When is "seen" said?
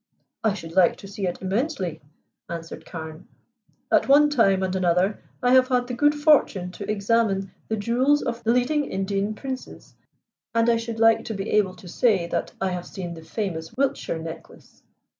12.87-13.13